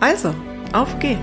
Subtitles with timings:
[0.00, 0.34] Also,
[0.72, 1.20] auf geht's!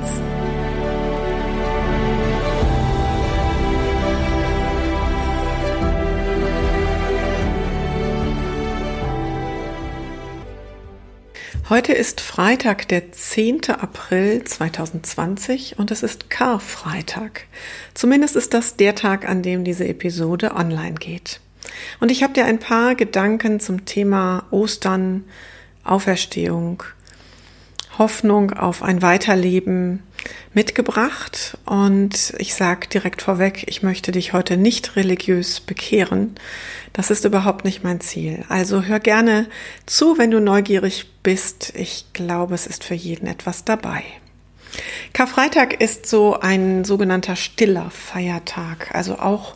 [11.69, 13.71] Heute ist Freitag, der 10.
[13.71, 17.45] April 2020 und es ist Karfreitag.
[17.95, 21.41] Zumindest ist das der Tag, an dem diese Episode online geht.
[21.99, 25.25] Und ich habe dir ein paar Gedanken zum Thema Ostern,
[25.83, 26.83] Auferstehung,
[27.97, 30.03] Hoffnung auf ein Weiterleben
[30.53, 31.57] mitgebracht.
[31.65, 36.35] Und ich sage direkt vorweg, ich möchte dich heute nicht religiös bekehren.
[36.93, 38.43] Das ist überhaupt nicht mein Ziel.
[38.49, 39.47] Also hör gerne
[39.85, 41.73] zu, wenn du neugierig bist.
[41.75, 44.03] Ich glaube, es ist für jeden etwas dabei.
[45.13, 49.55] Karfreitag ist so ein sogenannter stiller Feiertag, also auch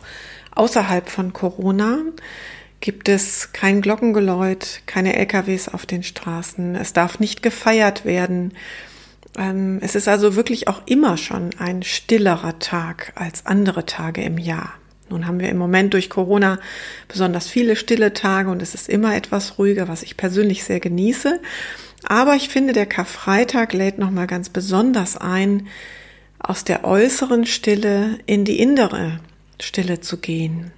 [0.54, 1.98] außerhalb von Corona
[2.82, 6.74] gibt es kein Glockengeläut, keine LKWs auf den Straßen.
[6.74, 8.52] Es darf nicht gefeiert werden.
[9.38, 14.36] Ähm, es ist also wirklich auch immer schon ein stillerer Tag als andere Tage im
[14.36, 14.74] Jahr.
[15.08, 16.58] Nun haben wir im Moment durch Corona
[17.06, 21.40] besonders viele stille Tage und es ist immer etwas ruhiger, was ich persönlich sehr genieße.
[22.04, 25.68] Aber ich finde, der Karfreitag lädt nochmal ganz besonders ein,
[26.40, 29.20] aus der äußeren Stille in die innere
[29.60, 30.72] Stille zu gehen.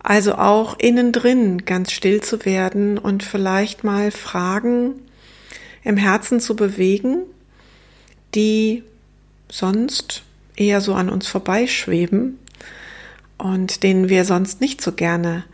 [0.00, 4.94] Also auch innen drin ganz still zu werden und vielleicht mal Fragen
[5.82, 7.22] im Herzen zu bewegen,
[8.34, 8.84] die
[9.50, 10.22] sonst
[10.56, 12.38] eher so an uns vorbeischweben
[13.38, 15.44] und denen wir sonst nicht so gerne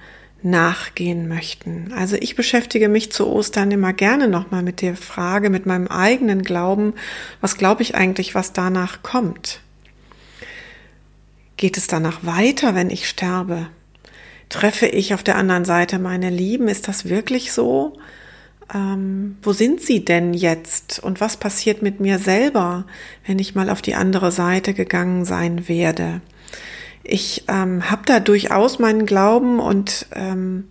[0.42, 1.92] nachgehen möchten.
[1.96, 6.42] Also ich beschäftige mich zu Ostern immer gerne nochmal mit der Frage, mit meinem eigenen
[6.42, 6.94] Glauben,
[7.40, 9.60] was glaube ich eigentlich, was danach kommt?
[11.56, 13.68] Geht es danach weiter, wenn ich sterbe?
[14.54, 16.68] Treffe ich auf der anderen Seite meine Lieben?
[16.68, 17.98] Ist das wirklich so?
[18.72, 21.00] Ähm, wo sind sie denn jetzt?
[21.00, 22.86] Und was passiert mit mir selber,
[23.26, 26.20] wenn ich mal auf die andere Seite gegangen sein werde?
[27.02, 30.68] Ich ähm, habe da durchaus meinen Glauben und ähm,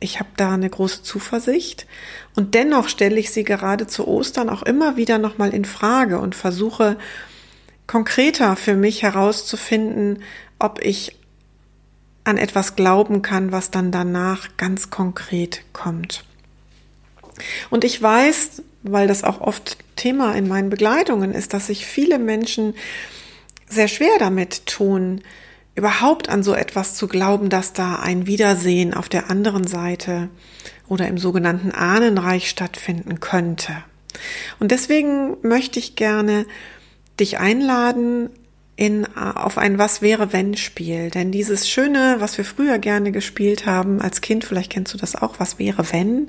[0.00, 1.86] ich habe da eine große Zuversicht.
[2.34, 6.34] Und dennoch stelle ich sie gerade zu Ostern auch immer wieder nochmal in Frage und
[6.34, 6.96] versuche
[7.86, 10.22] konkreter für mich herauszufinden,
[10.58, 11.18] ob ich
[12.24, 16.24] an etwas glauben kann, was dann danach ganz konkret kommt.
[17.70, 22.18] Und ich weiß, weil das auch oft Thema in meinen Begleitungen ist, dass sich viele
[22.18, 22.74] Menschen
[23.68, 25.22] sehr schwer damit tun,
[25.74, 30.28] überhaupt an so etwas zu glauben, dass da ein Wiedersehen auf der anderen Seite
[30.88, 33.72] oder im sogenannten Ahnenreich stattfinden könnte.
[34.60, 36.46] Und deswegen möchte ich gerne
[37.18, 38.28] dich einladen,
[38.76, 41.10] in, auf ein Was wäre wenn Spiel.
[41.10, 45.14] Denn dieses schöne, was wir früher gerne gespielt haben als Kind, vielleicht kennst du das
[45.14, 46.28] auch, Was wäre wenn,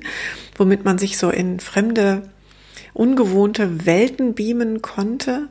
[0.56, 2.22] womit man sich so in fremde,
[2.92, 5.48] ungewohnte Welten beamen konnte.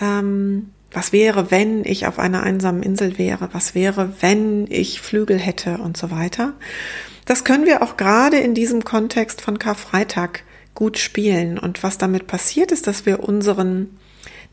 [0.00, 3.48] Ähm, was wäre, wenn ich auf einer einsamen Insel wäre?
[3.52, 6.54] Was wäre, wenn ich Flügel hätte und so weiter?
[7.24, 10.42] Das können wir auch gerade in diesem Kontext von Karfreitag
[10.74, 11.58] gut spielen.
[11.58, 13.99] Und was damit passiert ist, dass wir unseren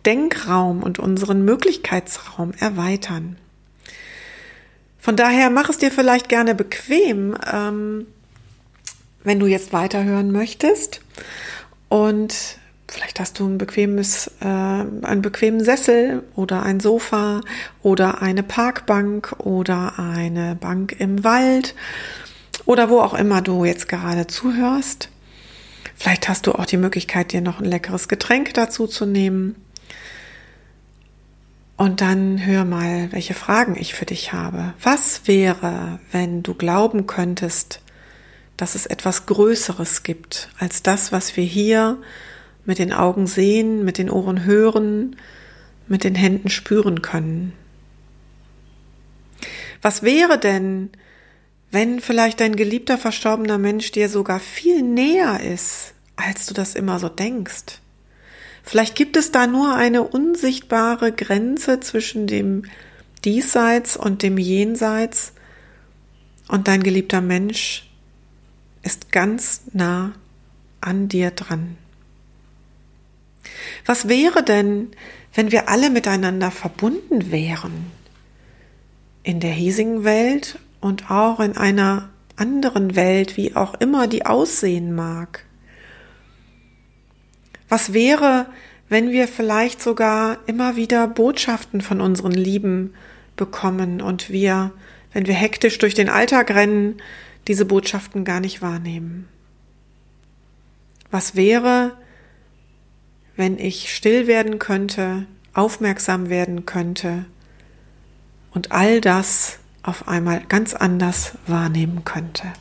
[0.08, 3.36] Denkraum und unseren Möglichkeitsraum erweitern.
[4.98, 8.08] Von daher mach es dir vielleicht gerne bequem, ähm,
[9.24, 11.02] wenn du jetzt weiterhören möchtest.
[11.90, 12.58] Und
[12.88, 17.42] vielleicht hast du ein bequemes, äh, einen bequemen Sessel oder ein Sofa
[17.84, 21.76] oder eine Parkbank oder eine Bank im Wald
[22.66, 25.10] oder wo auch immer du jetzt gerade zuhörst.
[25.96, 29.56] Vielleicht hast du auch die Möglichkeit, dir noch ein leckeres Getränk dazu zu nehmen.
[31.78, 34.74] Und dann hör mal, welche Fragen ich für dich habe.
[34.82, 37.82] Was wäre, wenn du glauben könntest,
[38.58, 42.02] dass es etwas Größeres gibt als das, was wir hier
[42.66, 45.18] mit den Augen sehen, mit den Ohren hören,
[45.88, 47.54] mit den Händen spüren können?
[49.84, 50.90] Was wäre denn,
[51.70, 56.98] wenn vielleicht dein geliebter verstorbener Mensch dir sogar viel näher ist, als du das immer
[56.98, 57.82] so denkst?
[58.68, 62.64] Vielleicht gibt es da nur eine unsichtbare Grenze zwischen dem
[63.24, 65.32] Diesseits und dem Jenseits
[66.50, 67.90] und dein geliebter Mensch
[68.84, 70.12] ist ganz nah
[70.82, 71.78] an dir dran.
[73.86, 74.90] Was wäre denn,
[75.34, 77.90] wenn wir alle miteinander verbunden wären?
[79.24, 84.94] In der hiesigen Welt und auch in einer anderen Welt, wie auch immer die aussehen
[84.94, 85.46] mag.
[87.70, 88.48] Was wäre,
[88.90, 92.94] wenn wir vielleicht sogar immer wieder Botschaften von unseren Lieben
[93.36, 94.72] bekommen und wir,
[95.14, 96.98] wenn wir hektisch durch den Alltag rennen,
[97.48, 99.28] diese Botschaften gar nicht wahrnehmen?
[101.12, 101.98] Was wäre,
[103.36, 107.26] wenn ich still werden könnte, aufmerksam werden könnte
[108.52, 112.54] und all das auf einmal ganz anders wahrnehmen könnte?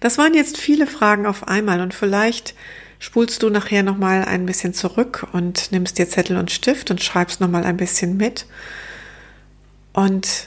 [0.00, 2.54] Das waren jetzt viele Fragen auf einmal und vielleicht
[2.98, 7.02] spulst du nachher noch mal ein bisschen zurück und nimmst dir Zettel und Stift und
[7.02, 8.46] schreibst noch mal ein bisschen mit.
[9.92, 10.46] Und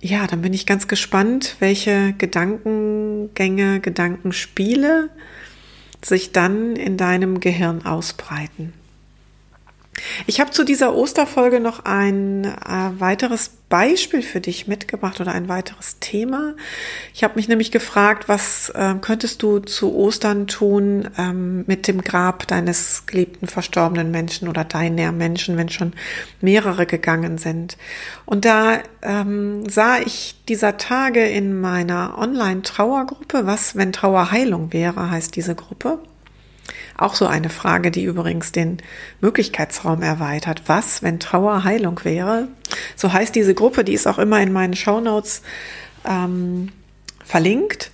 [0.00, 5.10] ja, dann bin ich ganz gespannt, welche Gedankengänge, Gedankenspiele
[6.02, 8.74] sich dann in deinem Gehirn ausbreiten.
[10.26, 15.48] Ich habe zu dieser Osterfolge noch ein äh, weiteres Beispiel für dich mitgebracht oder ein
[15.48, 16.54] weiteres Thema.
[17.12, 22.02] Ich habe mich nämlich gefragt, was äh, könntest du zu Ostern tun ähm, mit dem
[22.02, 25.92] Grab deines geliebten verstorbenen Menschen oder deiner Menschen, wenn schon
[26.40, 27.76] mehrere gegangen sind.
[28.26, 35.10] Und da ähm, sah ich dieser Tage in meiner Online-Trauergruppe, was, wenn Trauer Heilung wäre,
[35.10, 35.98] heißt diese Gruppe.
[36.96, 38.78] Auch so eine Frage, die übrigens den
[39.20, 40.62] Möglichkeitsraum erweitert.
[40.66, 42.48] Was, wenn Trauer Heilung wäre?
[42.96, 45.42] So heißt diese Gruppe, die ist auch immer in meinen Shownotes
[46.04, 46.70] ähm,
[47.24, 47.90] verlinkt.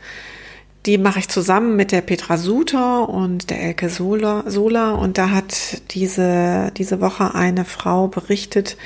[0.87, 4.93] Die mache ich zusammen mit der Petra Suter und der Elke Sola.
[4.93, 8.79] Und da hat diese, diese Woche eine Frau berichtet,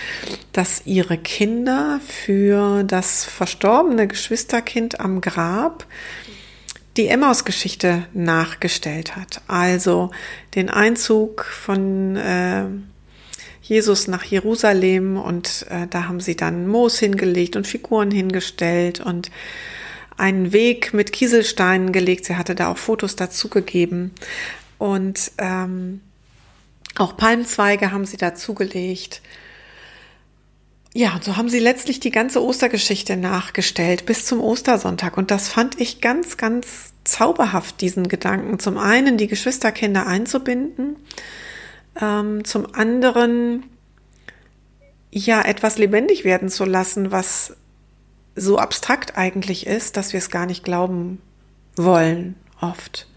[0.53, 5.87] dass ihre Kinder für das verstorbene Geschwisterkind am Grab
[6.97, 9.43] die Emmaus-Geschichte nachgestellt hat.
[9.49, 10.11] Also
[10.55, 12.67] den Einzug von äh,
[13.63, 19.31] Jesus nach Jerusalem und äh, da haben sie dann Moos hingelegt und Figuren hingestellt und
[20.17, 22.27] einen Weg mit Kieselsteinen gelegt.
[22.27, 24.13] Sie hatte da auch Fotos dazu gegeben
[24.79, 26.01] und ähm,
[26.97, 29.23] auch Palmzweige haben sie dazugelegt.
[30.97, 35.17] Ja, und so haben sie letztlich die ganze Ostergeschichte nachgestellt bis zum Ostersonntag.
[35.17, 38.61] Und das fand ich ganz, ganz zauberhaft, diesen Gedanken.
[38.61, 40.95] Zum einen die Geschwisterkinder einzubinden,
[42.01, 43.65] ähm, zum anderen
[45.11, 47.57] ja etwas lebendig werden zu lassen, was
[48.37, 51.21] so abstrakt eigentlich ist, dass wir es gar nicht glauben
[51.75, 53.09] wollen, oft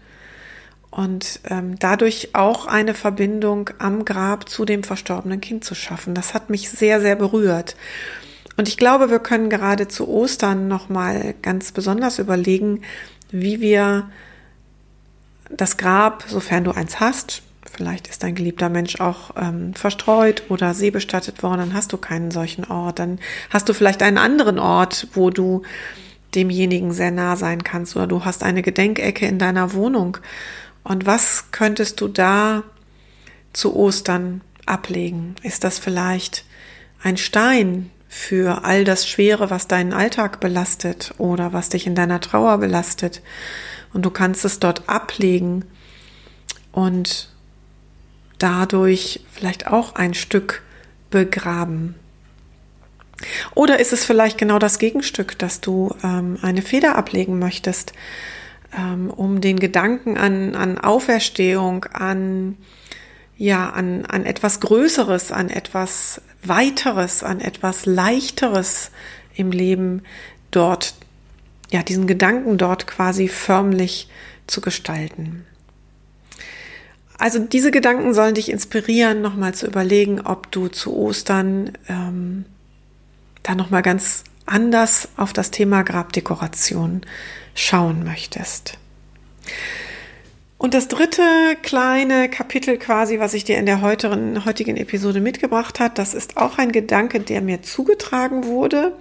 [0.90, 6.14] und ähm, dadurch auch eine Verbindung am Grab zu dem verstorbenen Kind zu schaffen.
[6.14, 7.76] Das hat mich sehr, sehr berührt.
[8.56, 12.82] Und ich glaube, wir können gerade zu Ostern nochmal ganz besonders überlegen,
[13.30, 14.10] wie wir
[15.50, 20.74] das Grab, sofern du eins hast, vielleicht ist dein geliebter Mensch auch ähm, verstreut oder
[20.74, 22.98] seebestattet worden, dann hast du keinen solchen Ort.
[22.98, 23.18] Dann
[23.50, 25.62] hast du vielleicht einen anderen Ort, wo du
[26.34, 30.18] demjenigen sehr nah sein kannst oder du hast eine Gedenkecke in deiner Wohnung
[30.88, 32.64] und was könntest du da
[33.52, 35.34] zu Ostern ablegen?
[35.42, 36.46] Ist das vielleicht
[37.02, 42.22] ein Stein für all das Schwere, was deinen Alltag belastet oder was dich in deiner
[42.22, 43.20] Trauer belastet?
[43.92, 45.66] Und du kannst es dort ablegen
[46.72, 47.28] und
[48.38, 50.62] dadurch vielleicht auch ein Stück
[51.10, 51.96] begraben.
[53.54, 57.92] Oder ist es vielleicht genau das Gegenstück, dass du ähm, eine Feder ablegen möchtest,
[58.76, 62.56] ähm, um den Gedanken an, an Auferstehung, an,
[63.36, 68.90] ja, an, an etwas Größeres, an etwas Weiteres, an etwas Leichteres
[69.34, 70.02] im Leben
[70.50, 70.94] dort,
[71.70, 74.08] ja, diesen Gedanken dort quasi förmlich
[74.46, 75.44] zu gestalten.
[77.18, 82.44] Also diese Gedanken sollen dich inspirieren, nochmal zu überlegen, ob du zu Ostern ähm,
[83.42, 87.02] da nochmal ganz anders auf das Thema Grabdekoration
[87.58, 88.78] schauen möchtest.
[90.58, 91.22] Und das dritte
[91.62, 96.36] kleine Kapitel quasi, was ich dir in der heutigen, heutigen Episode mitgebracht hat, das ist
[96.36, 98.96] auch ein Gedanke, der mir zugetragen wurde.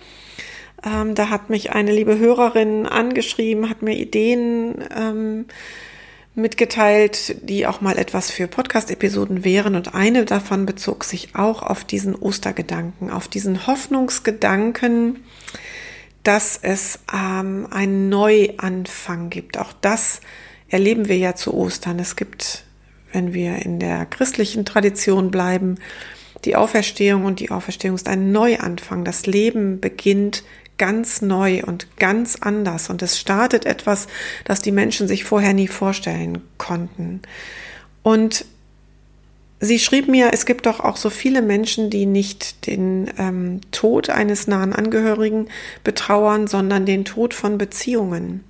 [0.85, 5.45] Ähm, da hat mich eine liebe Hörerin angeschrieben, hat mir Ideen ähm,
[6.35, 9.75] mitgeteilt, die auch mal etwas für Podcast-Episoden wären.
[9.75, 15.23] Und eine davon bezog sich auch auf diesen Ostergedanken, auf diesen Hoffnungsgedanken,
[16.27, 19.57] dass es ähm, einen Neuanfang gibt.
[19.57, 20.19] Auch das
[20.67, 21.99] erleben wir ja zu Ostern.
[21.99, 22.65] Es gibt,
[23.13, 25.75] wenn wir in der christlichen Tradition bleiben,
[26.43, 29.05] die Auferstehung und die Auferstehung ist ein Neuanfang.
[29.05, 30.43] Das Leben beginnt
[30.77, 34.07] ganz neu und ganz anders und es startet etwas,
[34.43, 37.21] das die Menschen sich vorher nie vorstellen konnten.
[38.03, 38.43] Und
[39.59, 44.09] sie schrieb mir, es gibt doch auch so viele Menschen, die nicht den ähm, Tod
[44.09, 45.49] eines nahen Angehörigen
[45.83, 48.43] betrauern, sondern den Tod von Beziehungen.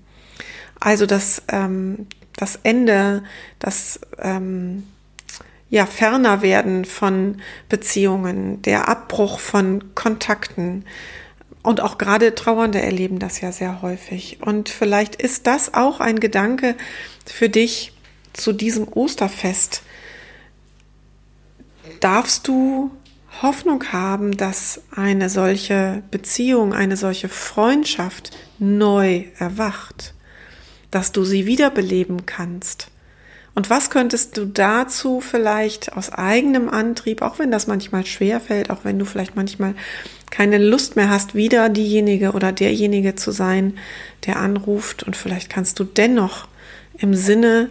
[0.80, 3.24] Also das, ähm, das Ende,
[3.60, 4.84] das ähm,
[5.70, 10.86] ja ferner werden von Beziehungen, der Abbruch von Kontakten.
[11.64, 14.40] Und auch gerade Trauernde erleben das ja sehr häufig.
[14.42, 16.76] Und vielleicht ist das auch ein Gedanke
[17.26, 17.94] für dich
[18.34, 19.82] zu diesem Osterfest.
[22.00, 22.92] Darfst du
[23.42, 30.14] Hoffnung haben, dass eine solche Beziehung, eine solche Freundschaft neu erwacht,
[30.92, 32.90] dass du sie wiederbeleben kannst.
[33.54, 38.70] Und was könntest du dazu vielleicht aus eigenem Antrieb, auch wenn das manchmal schwer fällt,
[38.70, 39.74] auch wenn du vielleicht manchmal
[40.30, 43.78] keine Lust mehr hast, wieder diejenige oder derjenige zu sein,
[44.26, 46.48] der anruft und vielleicht kannst du dennoch
[47.00, 47.70] im Sinne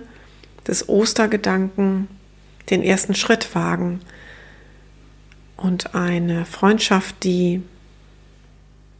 [0.67, 2.09] des Ostergedanken
[2.71, 4.01] den ersten Schritt wagen
[5.57, 7.63] und eine Freundschaft, die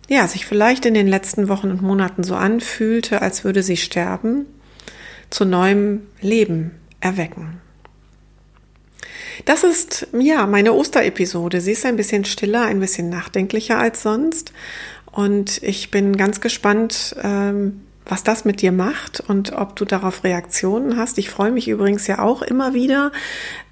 [0.09, 4.47] ja, sich vielleicht in den letzten Wochen und Monaten so anfühlte, als würde sie sterben,
[5.31, 7.61] zu neuem Leben erwecken.
[9.45, 11.61] Das ist ja meine Osterepisode.
[11.61, 14.53] Sie ist ein bisschen stiller, ein bisschen nachdenklicher als sonst.
[15.11, 20.25] Und ich bin ganz gespannt, ähm, was das mit dir macht und ob du darauf
[20.25, 21.19] Reaktionen hast.
[21.19, 23.11] Ich freue mich übrigens ja auch immer wieder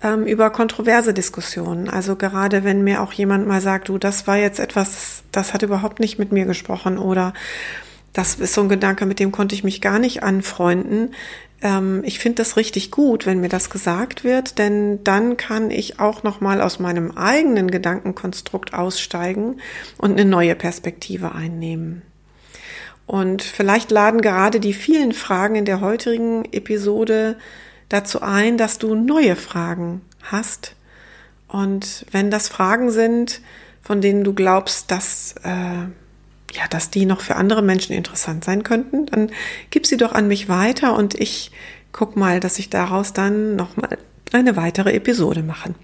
[0.02, 1.88] ähm, über kontroverse Diskussionen.
[1.88, 5.62] Also gerade wenn mir auch jemand mal sagt, du, das war jetzt etwas, das hat
[5.62, 7.32] überhaupt nicht mit mir gesprochen oder
[8.12, 11.14] das ist so ein Gedanke, mit dem konnte ich mich gar nicht anfreunden.
[11.62, 16.00] Ähm, ich finde das richtig gut, wenn mir das gesagt wird, denn dann kann ich
[16.00, 19.60] auch noch mal aus meinem eigenen Gedankenkonstrukt aussteigen
[19.98, 22.02] und eine neue Perspektive einnehmen.
[23.06, 27.36] Und vielleicht laden gerade die vielen Fragen in der heutigen Episode
[27.88, 30.74] dazu ein, dass du neue Fragen hast.
[31.48, 33.40] Und wenn das Fragen sind,
[33.82, 35.86] von denen du glaubst, dass äh,
[36.54, 39.30] ja, dass die noch für andere Menschen interessant sein könnten, dann
[39.70, 41.50] gib sie doch an mich weiter und ich
[41.92, 43.98] guck mal, dass ich daraus dann nochmal
[44.32, 45.74] eine weitere Episode mache.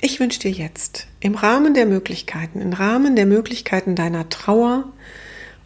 [0.00, 4.84] Ich wünsche dir jetzt im Rahmen der Möglichkeiten, im Rahmen der Möglichkeiten deiner Trauer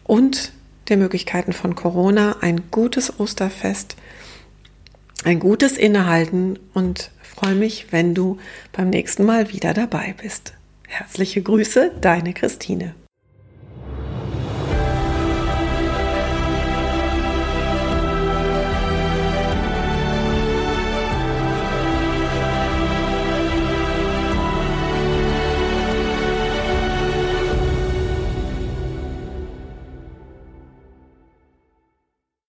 [0.03, 0.53] und
[0.89, 3.95] der Möglichkeiten von Corona ein gutes Osterfest,
[5.23, 8.37] ein gutes Innehalten und freue mich, wenn du
[8.71, 10.53] beim nächsten Mal wieder dabei bist.
[10.87, 12.95] Herzliche Grüße, deine Christine.